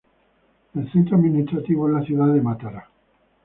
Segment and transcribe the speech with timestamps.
[0.73, 2.89] El centro administrativo es la ciudad de Matara.